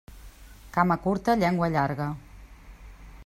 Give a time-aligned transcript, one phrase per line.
[0.77, 2.11] Cama curta, llengua llarga.